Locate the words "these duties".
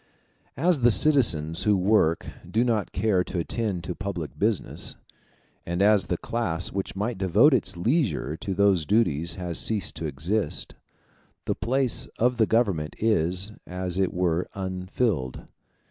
8.55-9.35